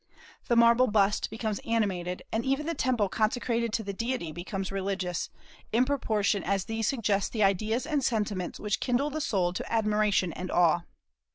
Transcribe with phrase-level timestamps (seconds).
[0.47, 5.29] The marble bust becomes animated, and even the temple consecrated to the deity becomes religious,
[5.71, 10.33] in proportion as these suggest the ideas and sentiments which kindle the soul to admiration
[10.33, 10.79] and awe.